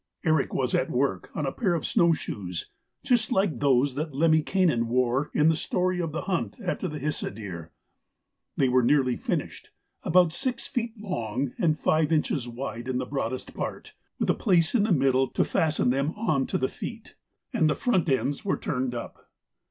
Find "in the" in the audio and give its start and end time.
5.35-5.55, 12.87-13.05, 14.73-14.91